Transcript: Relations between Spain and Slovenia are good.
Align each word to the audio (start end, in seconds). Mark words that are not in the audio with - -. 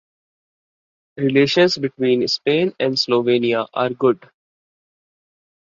Relations 1.17 1.77
between 1.77 2.27
Spain 2.27 2.73
and 2.79 2.95
Slovenia 2.95 3.67
are 3.71 3.91
good. 3.91 4.27